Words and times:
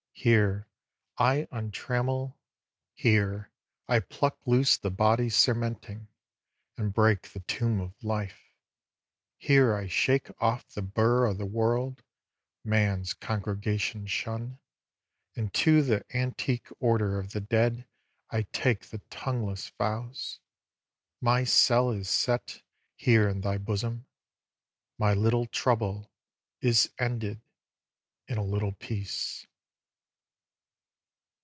Here 0.13 0.67
I 1.17 1.47
untrammel, 1.51 2.35
Here 2.93 3.49
I 3.87 4.01
pluck 4.01 4.37
loose 4.45 4.77
the 4.77 4.91
body's 4.91 5.35
cerementing, 5.35 6.09
And 6.77 6.93
break 6.93 7.29
the 7.33 7.39
tomb 7.39 7.81
of 7.81 8.03
life; 8.03 8.53
here 9.39 9.73
I 9.73 9.87
shake 9.87 10.29
off 10.39 10.67
The 10.67 10.83
bur 10.83 11.25
o' 11.25 11.33
the 11.33 11.47
world, 11.47 12.03
man's 12.63 13.15
congregation 13.15 14.05
shun, 14.05 14.59
And 15.35 15.51
to 15.55 15.81
the 15.81 16.05
antique 16.15 16.67
order 16.79 17.17
of 17.17 17.31
the 17.31 17.41
dead 17.41 17.87
I 18.29 18.43
take 18.43 18.85
the 18.91 19.01
tongueless 19.09 19.69
vows: 19.71 20.39
my 21.19 21.45
cell 21.45 21.89
is 21.89 22.09
set 22.09 22.61
Here 22.95 23.27
in 23.27 23.41
thy 23.41 23.57
bosom; 23.57 24.05
my 24.99 25.15
little 25.15 25.47
trouble 25.47 26.11
is 26.59 26.91
ended 26.99 27.41
In 28.27 28.37
a 28.37 28.43
little 28.43 28.73
peace. 28.73 29.47